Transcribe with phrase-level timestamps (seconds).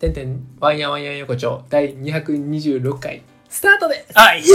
[0.00, 4.42] てんてん、ワンヤンワンヤン横丁、第226回、スタートですはい。
[4.42, 4.48] こ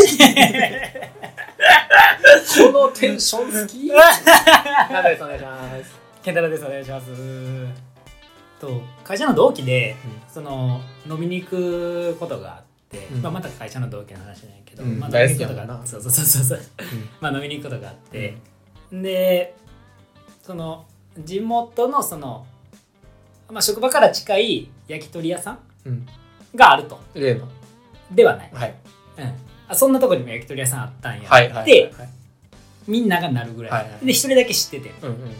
[2.71, 3.87] のテンション好き
[4.91, 5.99] ナダルさんお願いします。
[6.23, 6.65] 健太郎です。
[6.65, 7.11] お願いします。
[8.59, 9.95] と会社の同期で、
[10.27, 16.59] その飲みに行くことがあって、うんまあまた会社の同期の話なんやけど、うんまあ飲みに行くことがそうそうそうそうそう。
[17.21, 18.35] まあ飲みに行くことがあって、
[18.91, 19.53] で
[20.41, 20.87] その
[21.19, 22.47] 地元のその
[23.51, 25.59] まあ職場から近い焼き鳥屋さん？
[25.85, 26.05] うん。
[26.55, 27.47] があると例の。
[28.11, 28.51] ではない。
[28.53, 28.75] はい。
[29.17, 29.33] うん。
[29.67, 31.29] あそんなとこにも焼き鳥屋さんあったんや。
[31.29, 31.65] はいはい。
[31.65, 32.09] ではい、
[32.87, 33.71] みんながなるぐらい。
[33.71, 34.93] はいはいで一人だけ知ってて。
[35.01, 35.31] うんうん。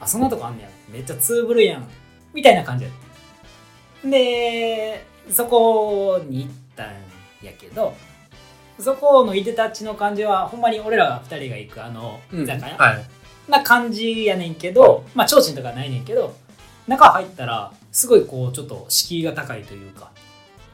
[0.00, 1.88] あそんなとこあんねやめっちゃツーブルやん
[2.34, 2.92] みたいな感じやっ
[4.02, 6.86] たでそこに行ったん
[7.40, 7.94] やけど
[8.80, 13.04] そこのいでたちの感じはほんまに俺らが2人が行くあのうん居酒屋、はい。
[13.48, 16.34] な感じやねんけどまあ提灯とかないねんけど
[16.86, 20.10] 中入ったらすごいこうちょっと敷居が高いというか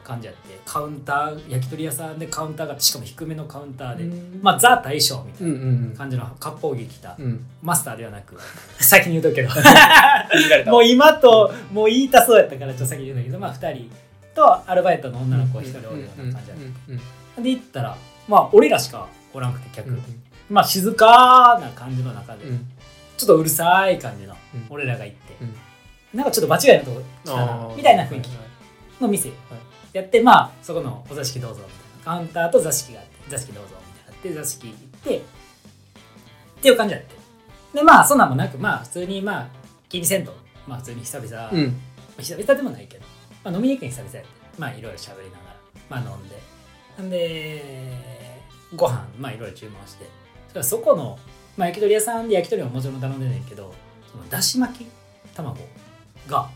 [0.09, 4.41] 感じやってカウンター焼き鳥屋さんでカウンターがしかも低めのカウンターで、うん。
[4.43, 7.25] まあザ大将みたいな感じの割烹着着た、うん。
[7.25, 7.47] うん。
[7.63, 8.39] マスターではなく
[8.81, 10.71] 先に言うとくけど。
[10.73, 13.91] もう今ともう言いたそうやったからちょっと先に言うんだけどまあ2人
[14.35, 17.01] とアルバイトの女の子1人おるような感じだっうんうん。
[17.37, 20.03] たで行ったらまあ俺らしかおらんくて客、うん。
[20.49, 22.67] まあ静かな感じの中で、うん。
[23.19, 24.67] ちょっとうるさい感じのうん。
[24.71, 25.55] 俺らが行って、うん
[26.15, 29.03] なんかちょっと場違いなとこ来たみたいな雰囲気はい。
[29.03, 29.31] の店
[29.93, 31.67] やってまあそこのお座敷どうぞみ
[32.05, 35.23] たいなカウンターと座敷があって座敷どうぞみたいなって座敷行ってっ
[36.61, 37.17] ていう感じやって。
[37.75, 39.49] でまあそんなんもなくまあ普通にまあ
[39.89, 40.35] 気にせんと。
[40.67, 41.81] まあ普通に久々、うん。
[42.19, 43.05] 久々でもないけど、
[43.45, 44.31] まあ、飲みに行くに久々やって。
[44.59, 45.57] まあいろいろ喋りながら。
[45.89, 46.37] まあ飲んで。
[47.03, 48.43] んで
[48.75, 50.07] ご飯まあいろいろ注文して。
[50.55, 51.19] そそこの、
[51.57, 53.73] まあ、焼き鳥屋さんで焼き鳥ももちろん頼んでんねんけど
[54.11, 54.87] そのだし巻き
[55.35, 55.59] 卵
[56.29, 56.49] が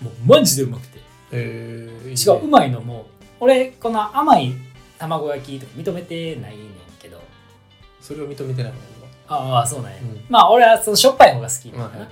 [0.00, 0.98] もうマジでうまくて。
[1.32, 2.22] えー、いいね。
[2.22, 3.06] 違ううまいのも
[3.40, 4.52] 俺この甘い
[4.98, 6.68] 卵焼きとか認めてないねん
[7.00, 7.20] けど。
[8.00, 8.82] それを認めてないもん
[9.26, 10.24] ああそうなんや、うん。
[10.28, 11.68] まあ俺はそのしょっぱい方が好き。
[11.68, 11.78] 今。
[11.78, 12.10] なのかな、はい。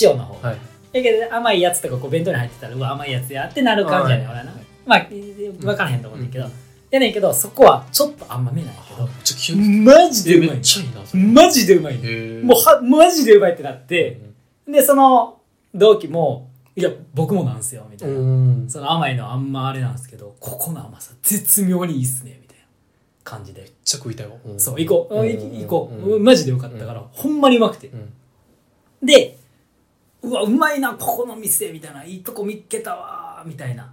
[0.00, 0.44] 塩の方、はい。
[0.44, 0.58] はい。
[0.92, 6.52] だけど甘いやつとかこう弁当に入ってたらうわ甘いやつやってなる感じやねん、俺はな、はいまあ分からへんと思うねんけど、うん。
[6.90, 9.04] やねんけどそこはちょっと甘めなんやけど。
[9.04, 10.56] めっちゃ気をつけマジでうまい。
[11.34, 11.98] マジでうまい
[12.42, 14.20] もうはマジでうまいってなって。
[14.66, 15.35] うでその
[15.76, 18.66] 同期もいや僕もなんすよみたいな、ん。
[18.68, 22.64] その甘いのあんまあれなんですけどここの甘さ絶妙にいいっすねみたいな
[23.24, 23.62] 感じで。
[23.62, 24.34] めっちゃ食いたいわ。
[24.34, 24.60] ん。
[24.60, 25.26] そう行こう、うん。
[25.26, 26.24] 行行こう、うん。
[26.24, 27.88] マジでよかったから、ほんまにうまくて。
[27.88, 28.12] うん。
[29.02, 29.38] で
[30.22, 32.04] うわうまいなここの店みたいな。
[32.04, 33.92] いいとこ見っけたわみたいな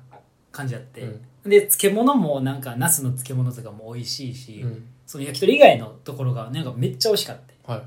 [0.51, 1.01] 感じやって、
[1.45, 4.85] で漬物もなんかナスの漬物とかも美味しいし、うん。
[5.05, 7.73] その焼き鳥以外のところがなんかめっちゃ美味しかった。
[7.73, 7.79] は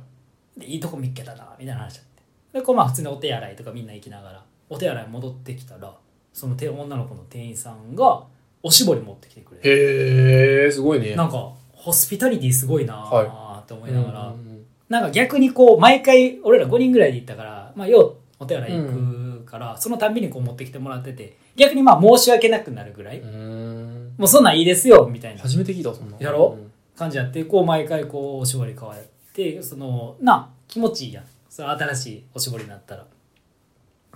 [0.57, 0.61] い。
[0.61, 2.16] でいいとこ見っけたなみたいな話だって
[2.56, 5.94] でこうまあ普通にお手洗いとかみんな行きながらお手洗い戻ってきたら
[6.33, 8.25] その手女の子の店員さんが
[8.62, 11.15] おしぼり持ってきてくれてへえ、すごいね。
[11.15, 23.28] なんかホスピタリティすごいなーって思いながら、うんなんか逆にこう毎回俺ら5人ぐらいで行ったから、まあ、ようお手洗い行くから、そのたんびにこう持ってきてもらってて逆にまあ申し訳なくなるぐらい、うん。
[23.28, 24.15] うん。
[24.16, 25.43] もうそんなんいいですよみたいな。
[25.43, 26.16] 初めて聞いたわそんな。
[26.21, 26.56] やろ？
[26.56, 26.72] うん。
[26.97, 28.99] 感じやってこう毎回こうおしぼり変わっ
[29.33, 31.25] てそのな気持ちいいやん
[31.56, 33.03] それ新しいおしぼりになったら。
[33.03, 33.06] っ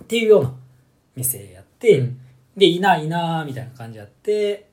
[0.05, 0.53] ていうような
[1.15, 2.19] 店やって、うん。
[2.55, 4.67] でいいないいなみたいな感じやって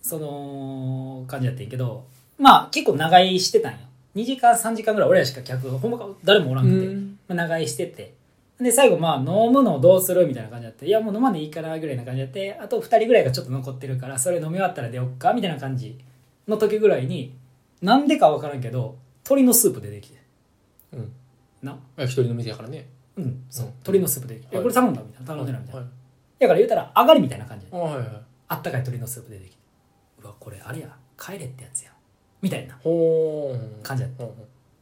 [0.00, 2.06] その感じやってんけど
[2.38, 3.78] まあ結構長居してたんよ。
[4.14, 7.18] 2時間3時間ぐらい俺らしか客ほんまか誰もおらんくて、うん。
[7.28, 8.14] まあ、長居してて。
[8.58, 15.98] で最後まあ飲むのどうするみたいな感じやっていやもう飲まんでいいかなぐらいな感じやってあと2人ぐらいがちょっと残ってるからそれ飲み終わったら出よっかみたいな感じ
[16.48, 17.34] の時ぐらいに
[17.82, 20.16] なんでか分からんけど鶏のスープ出てきて。
[20.94, 21.12] うん。
[21.66, 21.78] な。
[21.98, 22.88] 焼き鳥の店やからね。
[23.18, 23.66] うんそう。
[23.66, 23.72] うん。
[23.72, 24.64] 鶏のスープ出てきて、はい。
[24.64, 25.26] えこれ頼んだみたいな。
[25.26, 25.90] 頼んでないみたいな、はい。
[26.38, 28.06] だから言うたら上がりみたいな感じであはいはい。
[28.48, 29.56] あったかい鶏のスープ出てきて。
[30.22, 30.88] うわこれあれや。
[31.18, 31.90] 帰れってやつや
[32.40, 32.74] みたいな。
[33.82, 34.24] 感じやった。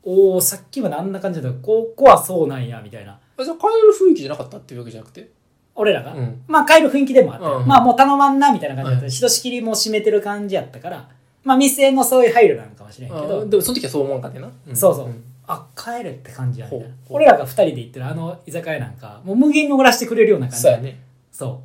[0.05, 1.59] おおさっきまであんな感じだった。
[1.61, 2.81] ここはそうなんや。
[2.83, 3.19] みたいな。
[3.37, 5.31] あじゃあ帰る雰囲気じゃなかったっていうわけじゃなくて？
[5.77, 6.43] 俺らが、うん。
[6.47, 7.49] まあ帰る雰囲気でもあった。
[7.49, 7.67] よ、うん。
[7.67, 11.09] まあもう頼まんなみたいな感じだった、うんひとしきりもう閉めてる感じやったから。
[11.43, 13.43] まあ店のそういう配慮なのかもしれんけど。
[13.43, 14.53] あでもその時はそう思わんかってな、ん。
[14.75, 17.17] そうそう、んあ帰れって感じやみたいなほうほう。
[17.17, 20.63] 俺らが2人で行ってるあの居酒屋なんかもう無限におらしてくれるような感じ。
[20.63, 20.99] そうやね。
[21.31, 21.63] そ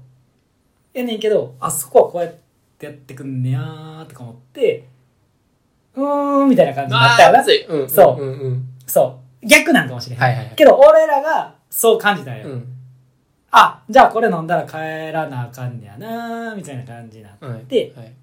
[0.94, 0.98] う。
[0.98, 2.34] やねんけどあそこはこうやっ
[2.78, 4.88] てやってくんねやーとか思って
[5.96, 7.40] うーんみたいな感じになったよな。
[7.40, 7.66] あーつい。
[7.66, 8.22] うんそう。
[8.22, 8.66] うんうん。
[8.86, 9.46] そう。
[9.48, 10.56] 逆なんかもしれん、はいはいはい。
[10.56, 12.68] けど俺らがそう感じたんよ、うん。
[13.52, 18.14] あじゃあこれ飲んだら帰らなあかんねやなーみたいな感じになって、はいではい。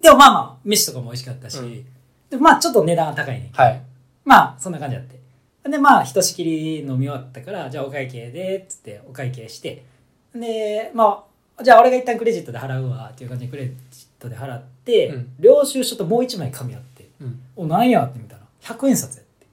[0.00, 1.86] でもまあまあ飯とかも美味しかったし、うん。
[2.30, 3.82] でまあちょっと値段は高いねんはい
[4.26, 5.18] まあそんな感じやって。
[5.68, 9.84] でまあひとしきり飲み終わったからじゃあお会計でっつってお会計して。
[10.34, 11.24] でま
[11.58, 13.76] あじゃあ俺が一旦クレジットで払うわっていう感じでクレジッ
[14.18, 15.32] トで払って、うん。
[15.40, 17.08] 領収書ともう一枚紙あって。
[17.20, 17.40] うん。
[17.56, 19.46] おなんやって見たら100円札やって。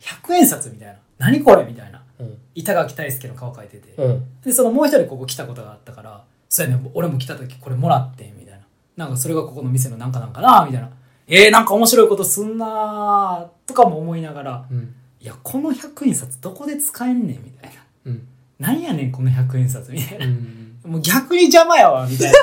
[0.00, 0.94] 100円札みたいな。
[1.18, 2.02] 何これみたいな。
[2.18, 2.38] うん。
[2.54, 4.24] 板垣大輔の顔描いてて、うん。
[4.42, 8.64] でそのもう一人ここ来たことがあったからそうやね俺も来た時これもらってみたいな。
[8.96, 10.90] なんかそれがここの店のなんかなんかなみたいな
[11.28, 14.94] えー、なんか面白いことすんなーとかも思いながらうん。
[15.20, 17.82] いやこの100円札どこで使えんねんみたいな。
[18.06, 18.28] うん。
[18.58, 22.38] なんやねんこの100円札みたいな、うんもう逆に邪魔やわみたいな。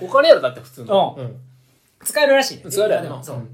[0.02, 1.16] お金やろだって普通の。
[1.18, 1.36] うん。
[2.04, 2.70] 使えるらしいね。
[2.70, 3.02] それやな。
[3.02, 3.48] でもそう、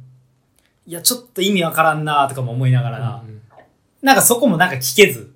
[0.86, 3.40] いやちょっと意味わからんなーとかも思いながらな、うん。
[4.02, 5.32] なんかそこもなんか聞けず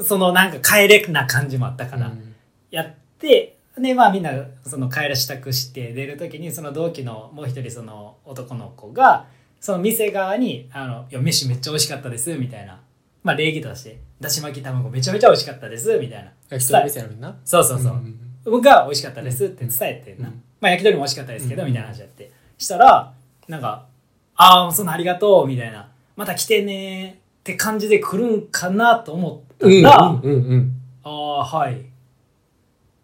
[0.00, 2.34] そのなんか帰れな感じもあったから、うん。
[2.70, 4.30] やってでまあみんな
[4.66, 9.26] その帰ら支度して出る時にその同期のもう一人その男の子が
[9.60, 12.80] その店側に「あのいや飯めっちゃ美味しかったです」みたいな。
[13.22, 16.30] まあ礼儀として「だし巻き卵めちゃめちゃ美味しかったです」みたいな。
[16.48, 17.36] 焼き鳥店やのにな？
[17.44, 22.30] そうそうそう、ん僕が美味しかったですって伝えてな、うんまあ焼き鳥も美味しかったですけど、うんみたいな話やって。
[22.56, 23.12] したら
[23.48, 23.86] なんか
[24.36, 30.72] 「ああそんなありがとう」みたいな「また来てね」って感じで来るんかなと思ったうんら「うんうんうん。
[31.02, 31.84] ああはい」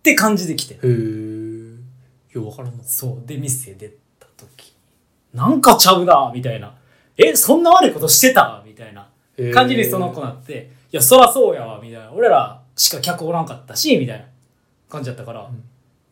[0.02, 0.74] って感じで来て。
[0.74, 0.88] へえ
[2.32, 3.26] ようわからんのそう。
[3.26, 3.88] で店出
[4.18, 4.74] た時。
[5.32, 6.74] なんかちゃうなみたいな
[7.16, 9.08] 「えそんな悪いことしてた?」みたいな。
[9.54, 12.10] 感じにその子なって「いやそらそうやわ」みたいな。
[12.12, 14.24] 俺らしか客おらんかったしみたいな。
[14.88, 15.48] 感じだったから、も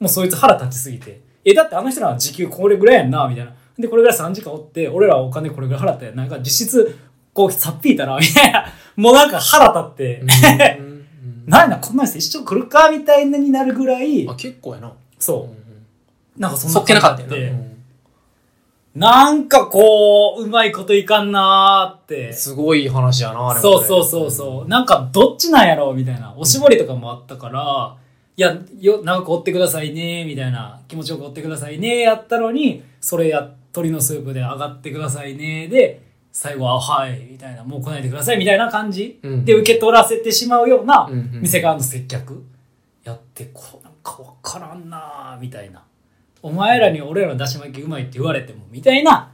[0.01, 3.53] うそいつ腹立ちすぎて「えだってあの人らは時給これぐらいやんな」みたいな。
[3.79, 6.17] でこれぐらい3時間おって俺らはお金これぐらい払ったやん。
[6.17, 6.99] なんか実質
[7.33, 8.67] こうさっぴいたなみたいな。
[8.97, 10.59] もうなんか腹立って、うんうん
[11.47, 14.93] なんやなこんな人一生来るかみたいになるぐらいあ結構やな。
[15.19, 15.49] そ
[16.37, 16.41] う。
[16.41, 17.37] なんかそんなそっけなかったよな。
[17.37, 17.51] 感じで。
[17.51, 17.71] うん。
[18.95, 22.33] なんかこううまいこといかんなーって。
[22.33, 24.69] すごい話やなあれそうそうそうそう。
[24.69, 26.35] なんかどっちなんやろうみたいな。
[26.37, 27.97] おしぼりとかもあったから、
[28.37, 30.81] いや、よ、長く追ってくださいね、みたいな。
[30.89, 36.01] 気持ちよく追ってくださいね、やったのに、それや、鶏のスープで上がってくださいね、で、
[36.33, 41.09] 最後は、はい、みたいな、もう来ないでください、みたいな感じ、うんで受け取らせてしまうような
[41.41, 42.45] 店側の接客
[43.05, 45.83] やって、こう、なんかわからんなみたいな。
[46.43, 49.31] お前らに俺らのだし巻きうまいって言われても、みたいな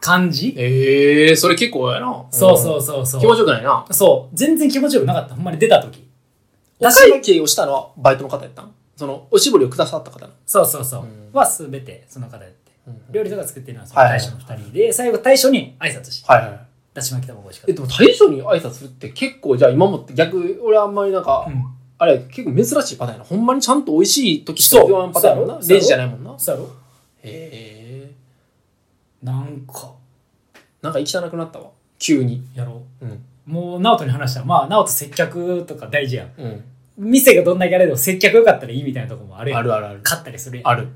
[0.00, 3.20] 感じええそれ結構やなそうそうそうそう。
[3.20, 4.36] 気持ちよくないなそう。
[4.36, 5.34] 全然気持ちよくなかった。
[5.34, 6.08] ほんまに出た時。
[6.78, 8.72] お会計をしたのはバイトの方やったん？
[8.96, 11.02] そのおしぼりをくださった方そうそうそう。
[11.02, 12.59] うんはすべてその方やって。
[12.90, 16.46] うん料理とか作ってるのはその大将の二人で、最後大将に挨拶して、はい。
[16.46, 16.60] はい
[16.92, 21.52] だし巻き卵美味しかっえでも大将に挨拶するって結構じゃあ今もって逆俺あんまりなんか、た。
[21.52, 21.64] うん。
[21.98, 23.24] あれ結構珍しいパターンやな。
[23.24, 26.36] ほんまにちゃんと美味しい時しか言わんパターンやもんなレジじゃないもんな。
[26.36, 26.68] そうやろ？
[27.22, 28.12] へえ。
[29.22, 29.92] なんか、
[30.82, 31.70] なんか行きたなくなったわ。
[32.00, 32.42] 急に。
[32.56, 33.06] やろう。
[33.06, 33.10] ん。
[33.10, 33.20] う。
[33.46, 36.30] もう、直人に話したら、まあ、直人接客とか大事やん。
[36.38, 36.64] うん。
[36.96, 39.60] 店がどんだけあれでも接客良かったらいいみたいなとこもあるやん。
[39.60, 40.00] あるあるある。
[40.02, 40.68] 買ったりするやん。
[40.68, 40.88] ある。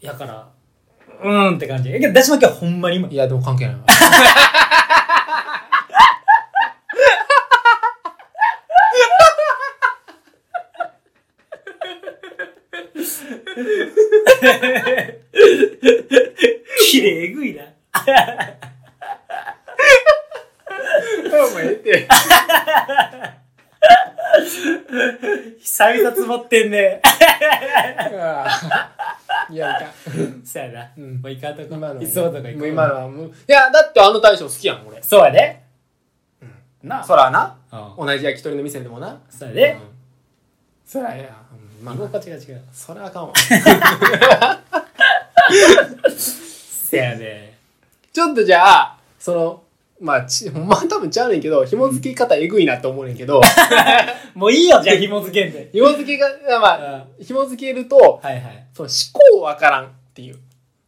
[0.00, 0.48] やから、
[1.22, 1.90] うーんって感じ。
[1.90, 3.12] やけど、だし巻きはほんまにうまい。
[3.12, 3.80] いやでも関係ないわ
[16.90, 17.62] 綺麗えぐいな。
[21.32, 22.08] お前って
[25.60, 27.00] 久々詰まってんね。
[29.50, 30.92] いやいかんそうやな。
[30.96, 31.68] うんもういかんとこ。
[31.72, 32.68] 今のいつもとか行こう。
[32.68, 35.60] 今のはもういやだってあの大将好きやん俺そうやで。
[36.82, 37.04] なあ。
[37.04, 37.56] そらな
[37.98, 39.80] うん同じ焼き鳥の店でもなそうやでうん。
[40.84, 42.62] そらええやんうんまあ居心地が違う。
[42.72, 43.32] それはあかんわ
[46.16, 47.54] せやで。
[48.12, 49.62] ちょっとじゃあその
[50.00, 53.40] まあち まは多分ちゃうねんけど紐付き方えぐいなと思うねんけど
[54.34, 55.68] もういいよ、じゃあ紐付けんで。
[55.72, 56.28] 紐付きが
[56.60, 58.66] まあは紐付けるといはい。
[58.74, 60.38] その思考わからんっていう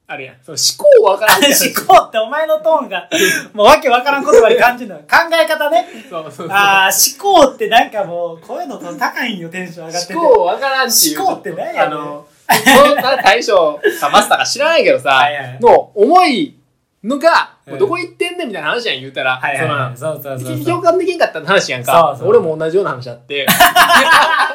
[0.07, 1.53] あるやんその思考わからん 思
[1.87, 3.09] 考ってお前のトーンが、
[3.55, 4.97] もうわけわからん言葉で感じるの。
[5.01, 5.87] 考え方ね。
[6.11, 10.15] そうそうそうああ、思考ってなんかもう、声のトーン高いんよ、テンション上がってて。
[10.15, 12.27] 思考わからんっていう思考って何やねんあの
[12.65, 16.59] そんな大将かマスターか知らないけどさはいはいの重い
[17.03, 19.97] のがうんもうどこ行ってんねんみたいな話やん言うたらはいはいはい。
[19.97, 20.65] そのそうそうそうそう。
[20.65, 23.47] 共感できんかった話やんかそうそう俺も同じような話あって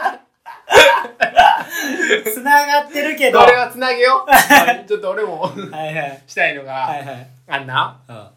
[2.33, 3.39] つながってるけど。
[3.39, 4.29] これはつなげよう。
[4.87, 6.23] ちょっと俺もはいはい。
[6.27, 7.27] したいのが、はいはい。
[7.47, 7.99] あんな？
[8.07, 8.27] うん。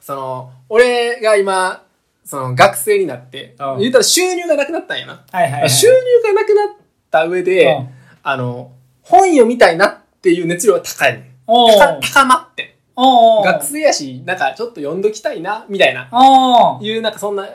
[0.00, 1.82] その俺が今
[2.24, 3.78] その学生になってうん。
[3.80, 5.70] 言ったら収入がなくなったんやな、はいはいはい。
[5.70, 5.94] 収入
[6.34, 6.68] がなくなっ
[7.10, 7.88] た上で、うん。
[8.22, 8.72] あの
[9.02, 12.76] 本読みたいなっていう熱量が高いね高まって。
[13.44, 16.10] 学生やし、なんかちょっと読んどきたいな、みたいな、
[16.82, 17.48] いう、なんかそんな、モ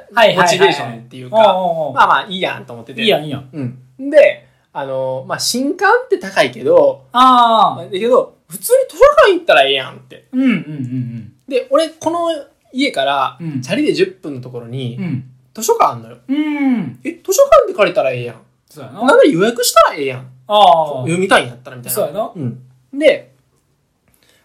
[0.44, 3.04] チベーションっていうか、まあまあいいやんと思ってて。
[3.04, 3.50] いいやんいいやん。
[3.54, 4.10] うん。
[4.10, 4.45] で、
[4.78, 7.84] あの、まあ新刊って高いけど、ああ。
[7.86, 10.28] だけど、普通に図書館行ったらええやんって。
[10.34, 12.28] うんうんうんで、俺、この
[12.74, 15.04] 家から、うんチャリで10分のところにうん。
[15.04, 15.32] う、ん。
[15.54, 16.18] 図書館あんのよ。
[16.28, 17.00] うん。
[17.06, 18.42] え、図書館で借りたらええやん。
[18.70, 19.02] そうやな。
[19.06, 20.20] なんで予約したらええやん。
[20.20, 20.24] あ
[20.60, 21.02] あ。
[21.04, 21.96] 読みたいんやったらみたいな。
[21.96, 23.00] そうやなうん。
[23.00, 23.32] で、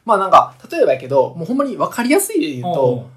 [0.05, 3.11] まあなんか、例えばやけど、もうほんまに分かりやすいで言うおと、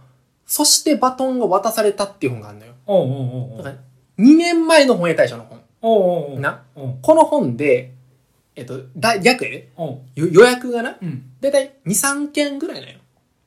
[0.48, 2.74] そしてバトンが渡されたっていう本があるのよ。
[2.88, 3.75] おうおうおうだから
[4.17, 5.62] 2年前の本屋大賞の本。
[5.83, 6.63] おうおうな？
[7.03, 7.93] この本で、
[8.55, 9.45] えっと、だ逆？
[9.45, 9.69] やで、
[10.15, 11.31] 予約がな、うん。
[11.39, 12.99] だいたい2、3件ぐらいなのよ。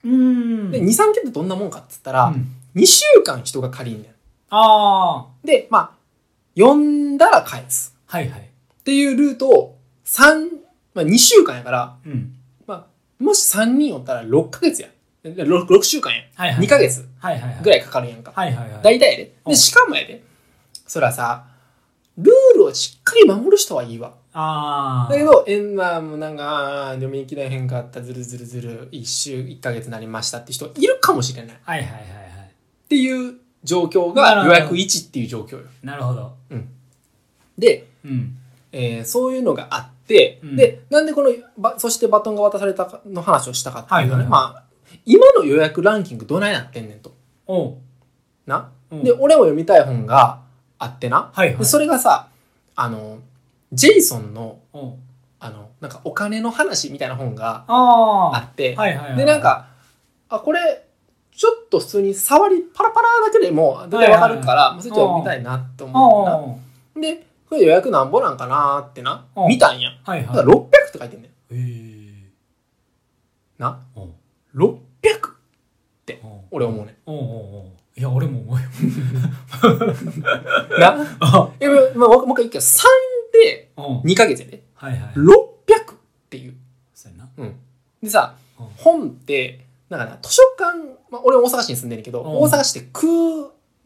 [0.04, 0.70] うん。
[0.70, 4.10] で、2、3件ってどんなもんかっつったら、うん2週間人が借りんねん。
[4.50, 5.26] ああ。
[5.42, 5.90] で、まあ、
[6.54, 7.96] 読んだら返す。
[8.04, 8.40] はいはい。
[8.40, 8.42] っ
[8.84, 10.50] ていうルートを3、
[10.92, 12.34] まあ2週間やから、うん。
[12.66, 14.88] まあ、もし3人おったら6ヶ月や。
[15.24, 16.22] 6, 6週間や。
[16.34, 16.66] はいはい。
[16.66, 17.08] 2ヶ月。
[17.62, 18.30] ぐらいかかるやんか。
[18.36, 18.82] はいはいはい。
[18.82, 19.24] 大体やで。
[19.24, 20.22] で、うんしかもやで。
[20.86, 21.46] そらさ、
[22.18, 24.14] ルールをしっかり守る人はいいわ。
[24.32, 25.12] ああ。
[25.12, 31.56] だけど、えんまあ、もうなんか、読み切らへんかった、ずるずるずる、1週、1ヶ月になりましたって人いるかもしれない。
[31.56, 32.04] っはいはいはいは
[32.44, 32.50] い。
[32.88, 35.66] ていう状況が予約1っていう状況よ。
[35.82, 36.32] なるほど。
[37.58, 38.37] で、うん。
[38.73, 44.62] えーそういうのがあって、うんで、なんでこのば、そしてバトンが渡されたかの話をしたかっていうとね、はいはいはいまあ、
[45.04, 47.14] 今の予約ランキングどないなってんねんと。
[47.46, 47.76] おう。
[48.46, 48.70] な。
[48.90, 50.42] うんで、俺も読みたい本が
[50.78, 51.30] あってな。
[51.33, 52.28] はいはいでそれがさ、
[52.75, 53.18] あの、
[53.73, 54.59] ジェイソンの。
[55.38, 58.76] あの、なんかお金の話みたいな本があって。
[59.16, 59.66] で、なん、か、
[60.28, 60.85] あ、これ、
[61.37, 66.37] ちょっと普通に触り、パラパラだけでも、大体わかるから、はいはいそれちょっと読みたいなって思うな。
[66.38, 66.59] お
[66.97, 67.00] う。
[67.00, 69.90] で、これ予約なんぼなんかなーってなう、ん見たんや。
[70.04, 70.37] はいはい。
[70.37, 72.33] だから600って書いてんねん。
[73.59, 73.78] な。
[73.95, 74.09] おう。
[74.54, 74.80] 600っ
[76.06, 78.62] て、俺思うねおうおうおういや、俺も思うよ。
[78.62, 79.80] ん。
[80.78, 80.96] な？
[81.20, 82.84] あえ、まあ、もう一回言うけど、3
[83.32, 84.62] でおう2ヶ月やで。
[84.74, 85.00] はいはい。
[85.14, 85.96] 600っ
[86.28, 86.54] ていう。
[86.94, 87.28] そうやな。
[87.38, 87.54] うん。
[88.02, 90.78] でさうん、本って、なんかな、図書館、
[91.10, 93.06] まあ、俺大阪市に住んでるけど、うん大阪市って空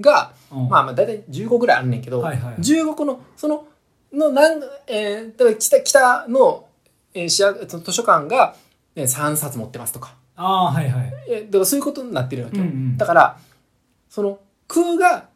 [0.01, 3.67] が、うんまあまあ大体15ぐらいあるねんけど、はいはいはい15個の、その、
[4.13, 6.67] の、なん、えー、だから北、北の、
[7.15, 8.57] えー、市役図書館が、
[8.97, 11.13] えー、3冊持ってますとか、ああ、はいはい。
[11.29, 12.65] えーだからそういうことになってるわけよ。
[12.65, 13.39] うんうんだから、
[14.11, 14.39] その、
[14.69, 15.29] 空が、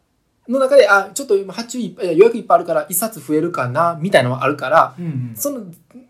[0.47, 5.33] の中で、あ、ちょっと今発注いっぱい、予約いっぱいあるから、1冊増えるかな、みたいなのがあるから、うんうん。
[5.35, 5.63] その、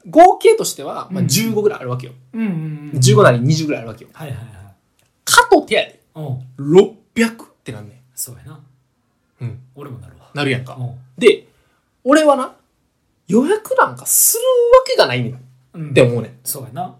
[0.10, 2.13] 合計としては、まあ、うん15ぐらいあるわけよ。
[2.34, 3.00] うんうんうん。
[3.00, 4.10] 15なり20ぐらいあるわけよ。
[4.13, 4.48] はいはいはい。
[5.24, 8.53] かとてやで、おう600ってなんねそうやな。
[8.53, 8.63] ん。
[9.41, 9.60] うん。
[9.75, 10.29] 俺もなるわ。
[10.34, 10.77] なるやんか。
[11.17, 11.48] で、
[12.03, 12.53] 俺はな、
[13.27, 14.43] 予約なんかする
[14.77, 15.38] わけがないねんっ
[15.75, 15.93] うん。
[15.93, 16.39] て思うねん。
[16.43, 16.95] そうやな。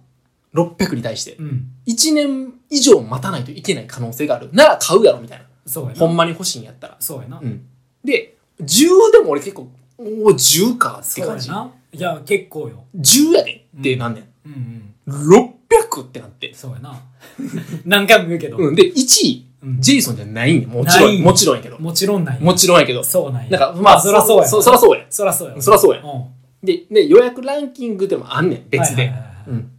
[0.54, 1.36] 600に対して。
[1.36, 1.72] うん。
[1.86, 4.50] 1年以上待たないといけない可能性がある。
[4.54, 5.46] なら買うやろ、みたいな。
[5.66, 6.00] そうやな。
[6.00, 6.98] ほんまに欲しいんやったら。
[7.00, 7.46] そうやなう。
[7.46, 7.66] ん。
[8.04, 11.48] で、10でも俺結構、おお、10かって感じ。
[11.48, 11.72] そうやな。
[11.92, 12.84] いや、結構よ。
[12.98, 14.24] 10やでってなんねん。
[14.46, 15.36] うんうん。
[15.38, 16.54] 600ってなって。
[16.54, 17.02] そうやな。
[17.86, 18.58] 何回も言うけど。
[18.58, 18.76] うん。
[18.76, 18.96] で、1
[19.26, 20.70] 位、うんジェイソンじゃないねん。
[20.70, 21.80] もちろん、ないもちろんやけど。
[21.80, 22.40] もちろんない。
[22.40, 23.04] もちろんやけど。
[23.04, 23.58] そうなんや。
[23.58, 24.48] なんか、まあ、そらそうや。
[24.48, 25.06] そそらそうや。
[25.10, 25.62] そらそうや。
[25.62, 26.18] そらそうやう
[26.64, 26.66] ん。
[26.66, 29.04] で、で、予約ランキングでもあんねん、別で。
[29.04, 29.72] はいはいはいはいうん。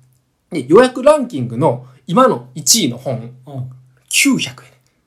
[0.50, 3.70] で、予約ランキングの今の1位の本、うん。
[4.10, 4.54] 900や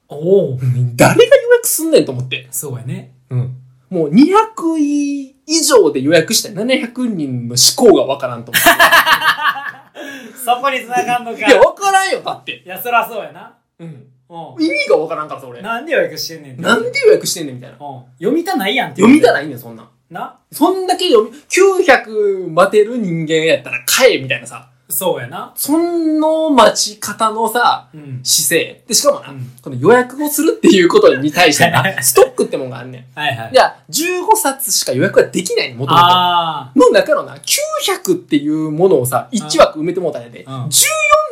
[0.09, 0.59] おお。
[0.95, 2.47] 誰が予約すんねんと思って。
[2.51, 3.13] そうやね。
[3.29, 3.55] うん。
[3.89, 8.69] もう200位以上で予約した700人の思考がわからんと思って。
[10.43, 11.37] そこに繋がんのか。
[11.37, 12.63] いや、わからんよ、だって。
[12.65, 13.55] いや、そらそうやな。
[13.79, 14.05] うん。
[14.29, 15.59] う意味がわからんからさ、俺。
[15.59, 15.63] ん。
[15.63, 16.61] なんで予約してんねん。
[16.61, 17.77] なんで予約してんねんみたいな。
[17.79, 18.03] うん。
[18.19, 19.01] 読みたないやんって。
[19.01, 19.89] 読みたないいねん、そんなん。
[20.09, 20.39] な？
[20.51, 24.69] そんだけ読み、900待てる人間やったら買え、みたいなさ。
[24.91, 25.53] そうやな。
[25.55, 28.21] その待ち方のさ、うん。
[28.23, 28.83] 姿勢。
[28.87, 33.19] で、しかもな、うんこの予約をするっていうことに対してな、ストックってもんがあんねん。
[33.19, 33.51] はいはい。
[33.53, 36.03] じゃあ、15冊しか予約ができないの、もともと。
[36.05, 40.69] あの中のな、900っていうものをさ、1枠埋めてもうたんやで、うん14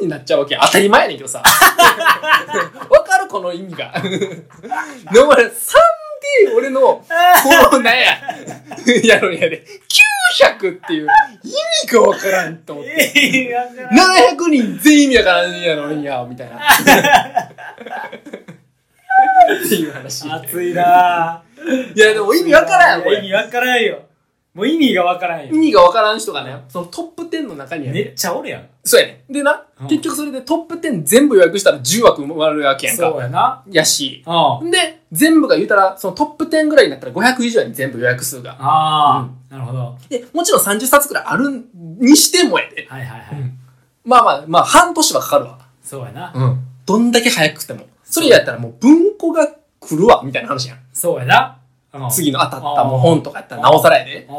[0.04, 0.62] になっちゃうわけや。
[0.64, 1.42] 当たり前やねんけどさ。
[1.42, 3.28] わかる？
[3.28, 3.92] この意味が。
[4.02, 5.50] でも俺、3
[6.46, 7.04] で俺の、こ
[7.74, 8.18] の、なんや、
[9.04, 9.64] やろんやで、
[10.60, 11.08] 900っていう
[11.44, 11.50] 意
[11.86, 12.92] 味がわからんと思って。
[13.16, 13.20] あ。
[13.20, 13.92] いや、わから
[14.34, 16.58] ん700人全員意味わからんやろんや、みたいな。
[19.66, 20.30] っていう話。
[20.30, 21.44] 熱いな
[21.96, 23.16] いや、でも意味わからんやん、これ。
[23.16, 24.07] いや意味わからんよ。
[24.58, 25.60] もう意味がわからんよ意。
[25.60, 28.66] 味がわからん人がね、そのトップ10の中にはねめっ、ちゃおるやん。
[28.84, 29.24] そうやね。
[29.30, 33.22] でな、うん結局それでトップ10全部予約したら10枠埋まるわけやんそうか。
[33.22, 33.64] やな。
[33.70, 34.24] やし。
[34.26, 34.72] うん。
[34.72, 38.58] で、全部が言うたら、そのトップ10ぐらいになったら500以上やね全部予約数が。
[38.60, 39.78] ああ、なるほど。
[39.78, 41.64] はで、もちろん30冊くらいある
[42.00, 42.86] にしてもやで。
[42.86, 43.22] いはいはい。
[44.04, 45.60] まあまあ、まあ半年はかかるわ。
[45.84, 46.32] そうやな。
[46.34, 46.60] うん。
[46.88, 47.86] どんだけ早くても。
[48.04, 49.48] それやったらもう文庫が
[49.80, 50.80] 来るわ、みたいな話やん。
[50.92, 51.57] そうやな。
[51.94, 54.24] うん次の当たったもう本とかやったらなおさらやで。
[54.24, 54.36] うん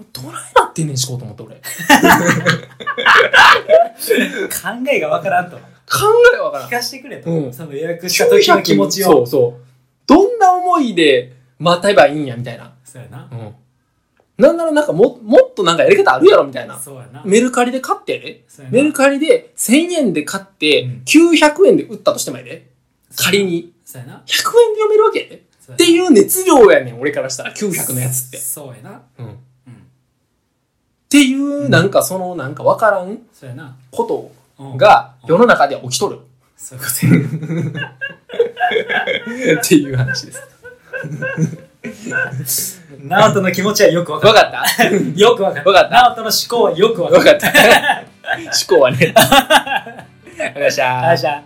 [0.00, 1.56] うどないなってんねんしこうと思って俺。
[1.56, 1.66] 考考
[4.90, 5.58] えがわからんと。
[5.58, 5.60] え
[6.38, 6.70] わからん聞。
[6.70, 7.30] かしてくれと。
[7.30, 9.08] うんその予約した時の気持ちを。
[9.08, 9.60] そうそう。
[10.06, 12.72] どんな思いで待てばいいんや、みたいな。
[12.84, 13.28] そうやな。
[13.30, 13.54] うん。
[14.38, 16.78] なんならなんかも、もっとなんかやり方あるやろ、みたいな。
[16.78, 17.22] そうやな。
[17.26, 18.44] メルカリで買ってやで。
[18.70, 22.66] メルカリで1000円で買ってうん900円で売ったとしてもやで。
[23.16, 23.72] 仮に。
[23.84, 24.14] そうやな。
[24.14, 24.26] 100円で
[24.80, 25.42] 読めるわけやで。
[25.72, 27.52] っていう熱量やねん、俺からしたら。
[27.54, 28.38] 900のやつって。
[28.38, 29.02] そうやな。
[29.18, 29.26] うん。
[29.26, 29.28] っ
[29.68, 29.76] うん。
[31.08, 33.76] ていう、なんかその、なんかわからんそうやな。
[33.90, 36.18] ことうんが世の中で起きとる。
[36.56, 36.84] そういう
[37.30, 37.36] こ
[37.72, 37.96] とや。
[39.60, 40.32] っていう話で
[42.46, 42.80] す。
[43.02, 44.84] ナオトの気持ちはよくわかわかった？
[44.88, 45.12] る。
[45.18, 47.48] よくわかったナオトの思考はよくわかった。
[47.48, 47.56] 思
[48.68, 49.12] 考はね。
[49.16, 50.06] わか
[50.56, 51.08] りました。
[51.10, 51.42] あじゃあ。